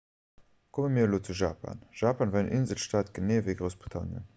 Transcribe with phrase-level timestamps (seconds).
[0.77, 4.27] komme mir elo zu japan japan war en inselstaat genee ewéi groussbritannien